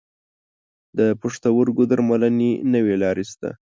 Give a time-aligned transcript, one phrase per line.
[0.97, 3.49] د پښتورګو درملنې نوي لارې شته.